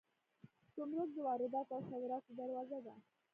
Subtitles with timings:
[0.75, 2.95] ګمرک د وارداتو او صادراتو دروازه ده